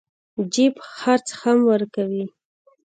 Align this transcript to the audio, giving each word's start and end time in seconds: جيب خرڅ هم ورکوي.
جيب 0.53 0.73
خرڅ 0.95 1.27
هم 1.41 1.57
ورکوي. 1.71 2.25